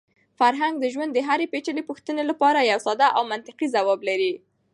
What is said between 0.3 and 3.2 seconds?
فرهنګ د ژوند د هرې پېچلې پوښتنې لپاره یو ساده